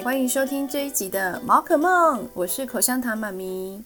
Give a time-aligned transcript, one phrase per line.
[0.00, 3.82] 欢迎收听这一集的《毛可梦》，我是口香糖妈咪。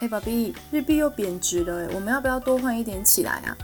[0.00, 3.56] 哎，宝贝，日币又贬值了，我们要不要多换一点起来啊？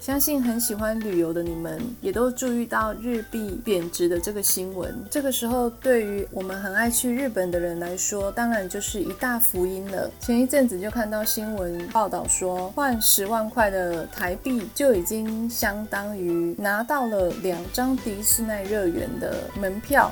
[0.00, 4.94] 相信很喜欢旅游的你们，也都注意到日币贬值的这个新闻。
[5.10, 10.10] 这个时候，对于我们很爱去日本的人来说，当然就是一大福音了。
[10.20, 20.10] 前一阵子就看到新闻报道说，换十万块的台币就已经相当于拿到了两张迪士尼乐园的门票。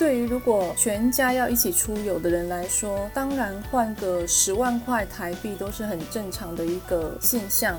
[0.00, 7.78] 对于如果全家要一起出游的人来说，当然换个十万块台币都是很正常的一个现象。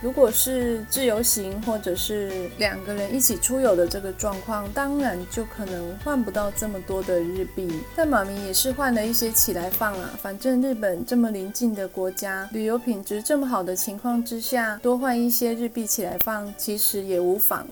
[0.00, 7.68] 如果是自由行或者是两个人一起出游的这个状况，当然就可能换不到这么多的日币。
[7.96, 17.66] 但妈咪也是换了一些起来放啊，反正日本这么邻近的国家，旅游品质这么好的情况之下，多换一些日币起来放，其实也无妨。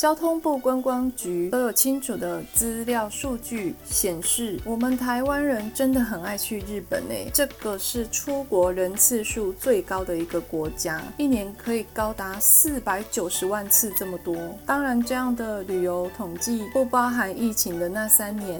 [0.00, 14.34] 交通部观光局都有清楚的资料数据显示，我们台湾人真的很爱去日本诶，这个是出国人次数最高的一个国家，一年可以高达四百九十万次这么多。
[14.64, 18.58] 当然，这样的旅游统计不包含疫情的那三年，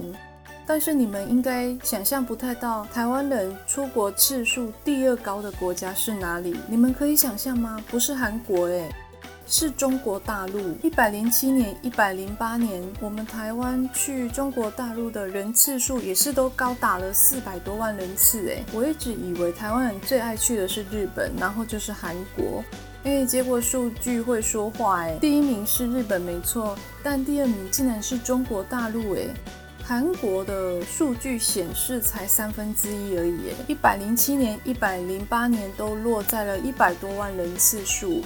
[0.67, 6.55] 但是你们应该想象不太到，台湾人出国次数第二高的国家是哪里？
[6.69, 7.83] 你们可以想象吗？
[7.91, 8.95] 不是韩国诶。
[9.51, 10.61] 是中国大陆。
[10.81, 18.49] 一百零七年、一百零八年，我们台湾去中国大陆的人次数也是都高达了四百多万人次。
[18.49, 22.63] 哎，我一直以为台湾人最爱去的是日本，然后就是韩国。
[23.03, 25.01] 哎，结果数据会说话。
[25.01, 29.17] 哎，第一名是日本没错，但第二名竟然是中国大陆。
[29.17, 29.23] 哎，
[29.83, 33.51] 韩国的数据显示才三分之一而已。
[33.51, 38.23] 哎，一百零七年、一百零八年都落在了一百多万人次数。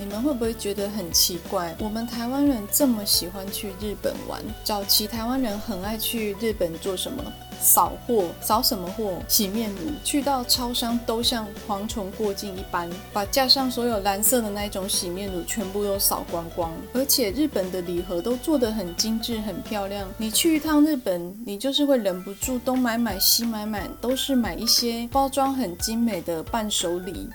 [0.00, 1.76] 你们会不会觉得很奇怪？
[1.78, 7.22] 我们台湾人这么喜欢去日本玩，早期台湾人很爱去日本做什么？
[7.60, 9.18] 扫货，扫什么货？
[9.28, 9.76] 洗面乳。
[10.02, 16.72] 去到超商都像蝗虫过境一般，把架上所有蓝色的那种洗面乳全部都扫光光。
[16.94, 20.08] 而且日本的礼盒都做得很精致、很漂亮。
[20.16, 27.28] 你去一趟日本，你就是会忍不住东买买西买买，都是买一些包装很精美的伴手礼。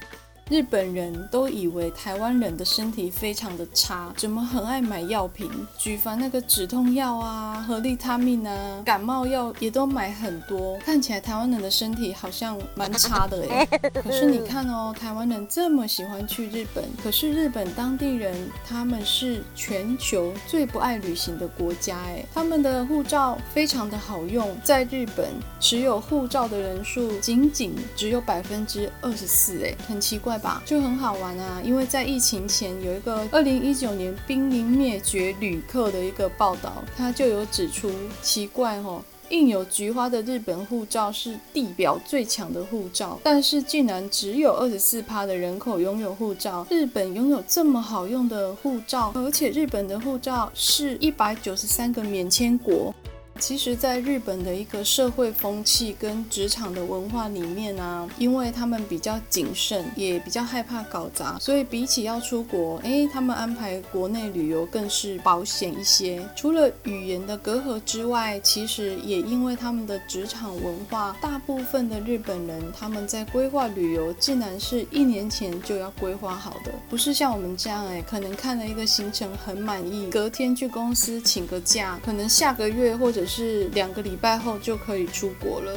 [0.51, 5.50] 日本人都以为台湾人的身体非常的差，怎么很爱买药品？
[5.75, 10.78] 举凡那个止痛药啊、合利他命啊、感冒药也都买很多。
[10.78, 13.66] 看起来台湾人的身体好像蛮差的哎。
[14.03, 22.23] 可是你看哦，台湾人这么喜欢去日本，可是日本当地人他们是全球最不爱旅行的国家哎。
[22.31, 25.25] 他们的护照非常的好用，在日本
[25.59, 30.34] 持有护照的人数仅仅只有百分之二十四哎，很奇怪。
[30.66, 37.91] 就很好玩啊，因为在疫情前有一个二零一九年濒临灭绝旅客的一个报道，他就有指出
[38.22, 46.66] 奇怪哦，印有菊花的日本护照是地表最强的护照，但是竟然只有二十四趴的人口拥有护照。
[46.69, 52.94] 日本拥有这么好用的护照，而且日本的护照是一百九十三个免签国。
[53.38, 66.25] 其实，在日本的一个社会风气跟职场的文化里面啊，因为他们比较谨慎，也比较害怕搞砸，所以比起要出国，诶，他们安排国内旅游更是保险一些。
[66.34, 83.25] 除了语言的隔阂之外，其实也因为他们的职场文化，大部分的日本人他们在规划旅游，竟然是一年前就要规划好的，不是像我们这样，诶，可能看了一个行程很满意，隔天去公司请个假，可能下个月或者。
[83.25, 85.74] 是两个礼拜后就可以出国了。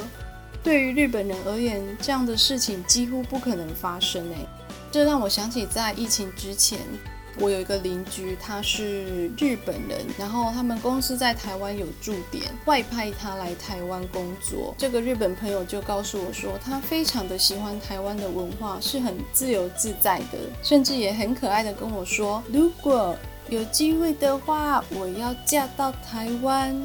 [0.62, 4.46] 对于日本人而言，这样的事情几乎不可能发生诶。
[4.90, 6.78] 这让我想起在疫情之前，
[7.38, 14.74] 我有一个邻居，他是日本人，然后他们公司在台湾有驻点，外派他来台湾工作。
[14.76, 23.16] 这个日本朋友就告诉我说，他非常的喜欢台湾的文化，是很自由自在的，甚至也很可爱的跟我说，如果
[23.48, 26.76] 有机会的话，我要嫁到台湾。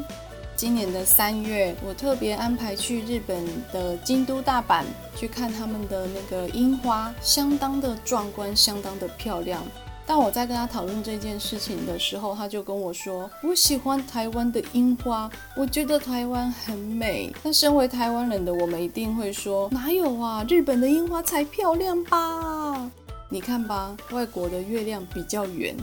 [0.55, 4.83] 今年的三月，我特别安排去日本的京都、大阪
[5.15, 9.61] 去看他们的那个樱花，相当的壮观，相当的漂亮。
[10.05, 22.19] 但我在跟他讨论这件事情的时候，他就跟我说：“我喜欢台湾的樱花，我觉得台湾很美。”那身为台湾人的我们一定会说：“哪有啊，日本的樱花才漂亮吧？”
[23.33, 25.75] 你看吧，外国的月亮比较圆。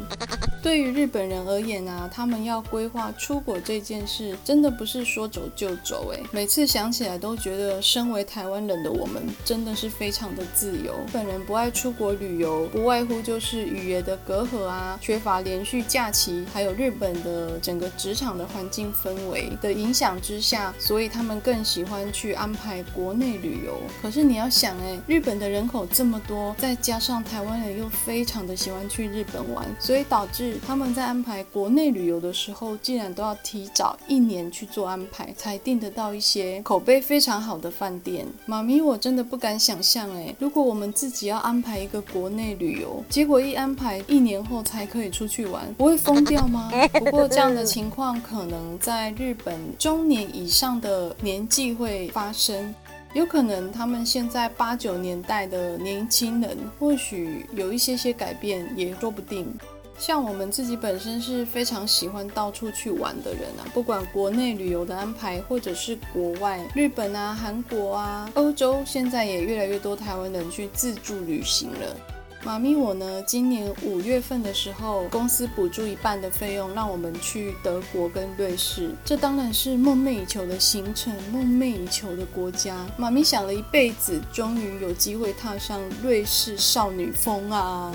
[0.63, 6.13] 对于日本人而言啊，他们要规划出国这件事，真的不是说走就走。
[6.13, 10.93] 诶，每次想起来都觉得，身为台湾人的我们，真的是非常的自由。
[11.09, 23.81] 日本人不爱出国旅游，不外乎就是语言的隔阂啊，缺乏连续假期，还有日本的整个职场的环境氛围的影响之下，所以他们更喜欢去安排国内旅游。
[24.01, 30.59] 可是你要想，诶，日本的人口这么多，再加上台湾人又非常的喜欢去日本玩，所以导致。
[30.67, 38.27] 他们在安排国内旅游的时候，竟然都要提早一年去做安排，才订得到一些口碑非常好的饭店。
[38.47, 46.71] 妈咪，我真的不敢想象，哎，如果我们自己要安排一个国内旅游，结果一安排一年后才可以出去玩，不会疯掉吗？
[46.93, 52.75] 不过这样的情况可能在日本中年以上的年纪会发生，
[53.13, 59.53] 有可能他们现在八九年代的年轻人，或许有一些些改变，也说不定。
[59.99, 71.97] 像我们自己本身是非常喜欢到处去玩的人啊，不管国内旅游的安排，或者是国外，日本啊、韩国啊、欧洲，现在也越来越多台湾人去自助旅行了。
[72.43, 78.95] 妈咪，我呢，今年五月份的时候，公司补助一半的费用，让我们去德国跟瑞士。
[79.05, 82.87] 这当然是梦寐以求的行程，梦寐以求的国家。
[82.97, 87.93] 妈咪想了一辈子，终于有机会踏上瑞士少女峰啊！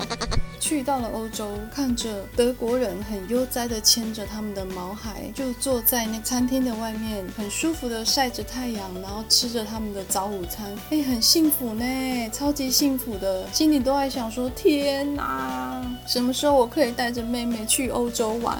[0.60, 14.35] 去到了欧洲，看着德国人很悠哉的牵着他们的毛孩，就坐在那餐厅的外面，很舒服的晒着太阳，然后吃着他们的早午餐，哎，很幸福呢，超级幸福的，心里都还想。
[14.36, 18.58] 说天哪，什么时候我可以带着妹妹去欧洲玩？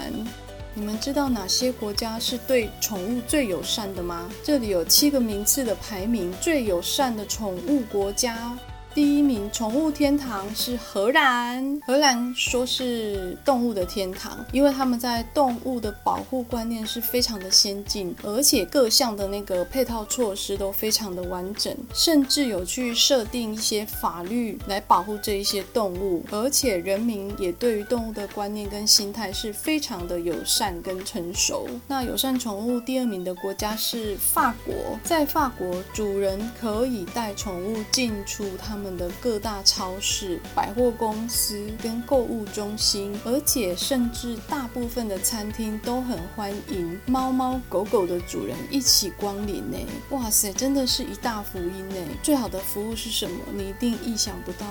[0.74, 4.30] 你们知道哪些国家是对宠物最友善的吗？
[4.42, 8.58] 这里有七个名次的排名，最友善的宠物国家。
[8.96, 31.68] 第一名宠物天堂是荷兰，荷兰说是动物的天堂，因为他们在动物的保护观念是非常的先进，而且各项的那个配套措施都非常的完整，甚至有去设定一些法律来保护这一些动物，而且人民也对于动物的观念跟心态是非常的友善跟成熟。
[31.86, 38.85] 那友善宠物第二名的国家是法国，在法国主人可以带宠物进出他们。
[38.86, 49.78] 们的各大超市、百货公司跟购物中心，而且甚至大部分的餐厅都很欢迎猫猫狗狗的主人一起光临呢。
[50.12, 51.96] 哇塞，真的是一大福音呢！
[52.22, 53.40] 最好的服务是什么？
[53.52, 54.68] 你一定意想不到。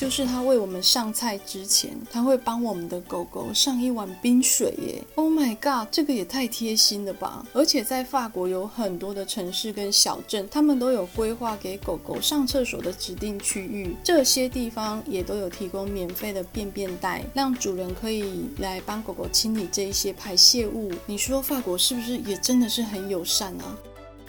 [0.00, 7.44] 就是他为我们上菜之前，他会帮我们的狗狗上一碗冰水耶！Oh my god，这个也太贴心了吧！
[7.52, 20.90] 而且在法国有很多的城市跟小镇，他们都有规划给狗狗上厕所的指定区域，这些地方也都有提供免费的便便袋，让主人可以来帮狗狗清理这一些排泄物。
[21.04, 23.76] 你说法国是不是也真的是很友善啊？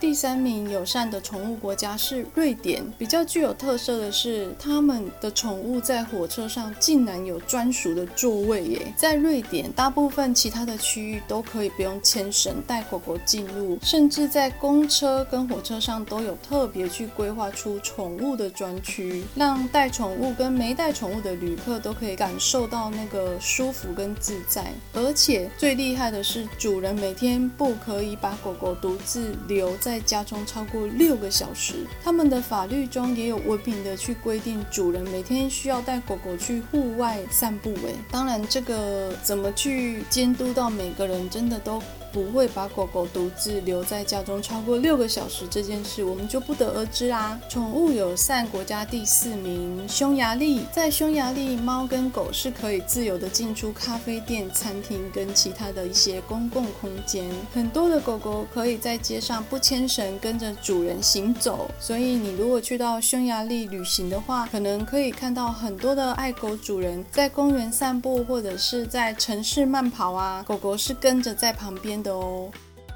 [0.01, 8.94] 第三名友善的宠物国家是瑞典，比较具有特色的是，他们的宠物在火车上竟然有专属的座位耶！
[8.98, 24.74] 在瑞典，大部分其他的区域都可以不用牵绳带狗狗进入，甚至在公车跟火车上都有特别去规划出宠物的专区，让带宠物跟没带宠物的旅客都可以感受到那个舒服跟自在。
[24.95, 29.90] 而且最厉害的是，主人每天不可以把狗狗独自留在。
[29.91, 37.73] 在家中超过六个小时，他们的法律中也有文明的去规定，主人每天需要带狗狗去户外散步。
[38.09, 41.83] 当然这个怎么去监督到每个人，真的都。
[42.11, 47.39] 不会把狗狗独自留在家中超过六个小时这件事，我们就不得而知啦。
[47.49, 50.61] 宠物友善国家第四名，匈牙利。
[50.71, 57.30] 在匈牙利，猫跟狗是可以自由的进出咖啡店、餐厅跟其他的一些公共空间。
[57.53, 61.69] 很多的狗狗可以在街上不牵绳，跟着主人行走。
[61.80, 72.51] 所以你如果去到匈牙利旅行的话，可能可以看到很多的爱狗主人在公园散步，或者是在城市慢跑啊，狗狗是跟着在旁边的哦。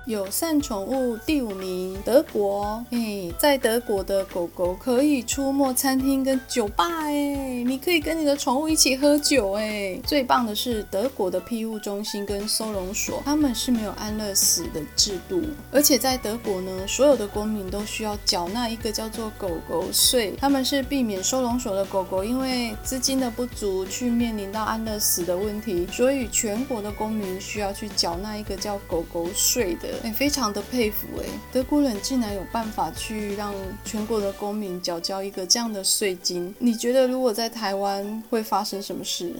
[0.05, 2.85] 友善宠物第五名，德国。
[2.91, 9.99] 哎，在德国的狗狗可以出没餐厅跟酒吧，哎，你可以跟你的宠物一起喝酒，哎。
[10.05, 29.94] 最棒的是德国的庇护中心跟收容所，他们是没有安乐死的制度，而且在德国呢，所有的公民都需要缴纳一个叫做狗狗税，他们是避免收容所的狗狗因为资金的不足去面临到安乐死的问题，所以全国的公民需要去缴纳一个叫狗狗税的。
[30.03, 36.53] 哎，非常的佩服哎，德国人竟然有办法去让全国的公民缴交一个这样的税金。
[36.59, 39.33] 你觉得如果在台湾会发生什么事？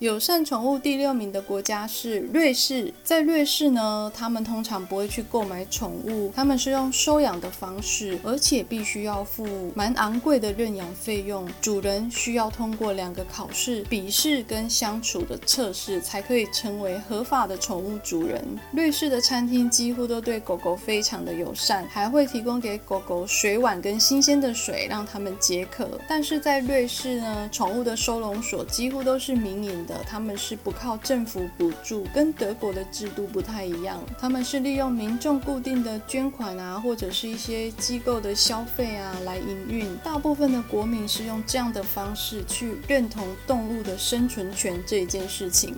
[0.00, 2.92] 友善宠物第六名的国家是瑞士。
[3.04, 11.48] 在瑞士呢，他们通常不会去购买宠物，他们是用收养的方式，而且必须要付蛮昂贵的认养费用。
[11.60, 18.44] 主人需要通过两个考试、笔试跟相处的测试，才可以成为合法的宠物主人。
[18.72, 25.88] 瑞士的餐厅几乎都对狗狗非常的友善，还会提供给狗狗水碗跟新鲜的水，让他们解渴。
[26.08, 34.00] 但是在瑞士呢，宠物的收容所几乎都是民营他们是不靠政府补助，跟德国的制度不太一样。
[34.18, 39.96] 他们是利用民众固定的捐款啊，或者是一些机构的消费啊来营运。
[39.98, 45.74] 大部分的国民是用这样的方式去认同动物的生存权这一件事情。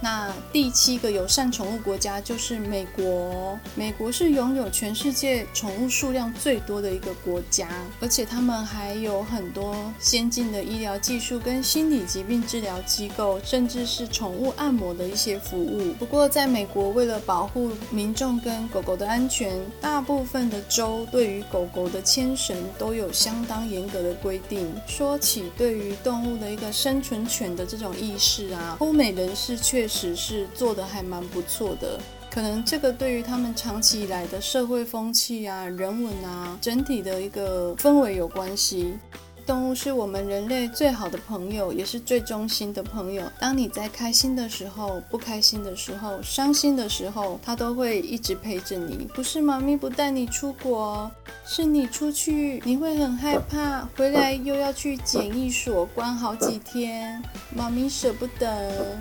[0.00, 3.58] 那第七个友善宠物国家就是美国。
[3.74, 7.68] 美国是拥有全世界宠物数量最多的一个国家，
[8.00, 15.92] 而且他们还有很多先进的医疗技术跟心理疾病治疗机构，甚至是宠物按摩的一些服务。
[15.94, 24.72] 不过，在美国，为了保护民众跟狗狗的安全，大部分的州对于狗狗的牵绳都有相当严格的规定。
[24.86, 31.98] 说起对于动物的一个生存权的这种意识啊，欧美人士却实是做得还蛮不错的，
[32.30, 38.98] 可能这个对于他们长期以来的社会风气啊、人文啊、整体的一个氛围有关系。
[39.46, 43.22] 动物是我们人类最好的朋友，也是最忠心的朋友。
[43.40, 49.08] 当你在开心的时候、不开心的时候、伤心的时候，它都会一直陪着你。
[49.14, 51.10] 不是妈咪不带你出国，
[51.46, 57.22] 是你出去你会很害怕，回来又要去检疫所关好几天，
[57.56, 58.98] 妈咪舍不得。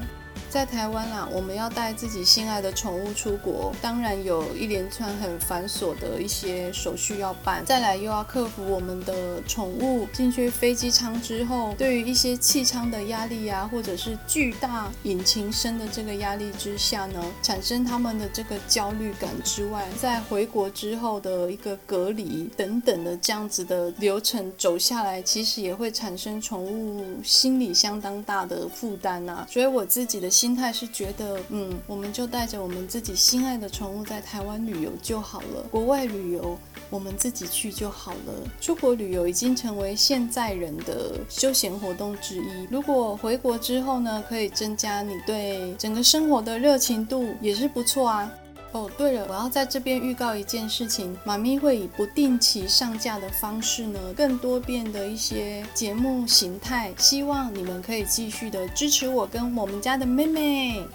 [0.49, 30.31] 在台湾啦，我们要带自己心爱的宠物出国，当然有一连串很繁琐的一些手续要办，再来又要克服我们的宠物进去飞机舱之后，对于一些气舱的压力啊，或者是巨大引擎声的这个压力之下呢，产生他们的这个焦虑感之外，在回国之后的一个隔离等等的这样子的流程走下来，其实也会产生宠物心理相当大的负担啊，所以我自己的。
[30.37, 35.63] 心态是觉得，嗯，我们就带着我们自己心爱的宠物在台湾旅游就好了。
[35.71, 36.55] 国外旅游，
[36.91, 38.33] 我们自己去就好了。
[38.61, 42.67] 出国旅游已经成为现在人的休闲活动之一。
[42.69, 48.31] 如果回国之后呢，可以增加你对整个生活的热情度，也是不错啊。
[48.77, 60.85] 哦，对了，我要在这边预告一件事情，妈咪会以不定期上架的方式呢，更多变的一些节目形态，希望你们可以继续的支持我跟我们家的妹妹。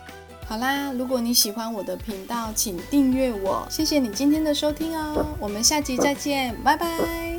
[0.47, 7.32] 好啦，如果你喜欢我的频道，请订阅我，谢谢你今天的收听哦，我们下集再见，拜拜。